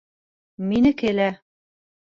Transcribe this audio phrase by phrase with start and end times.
[0.71, 1.29] Минеке лә.